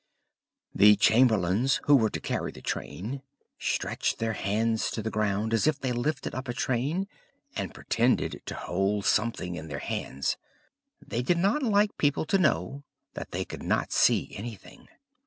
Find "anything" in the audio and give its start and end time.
14.35-14.87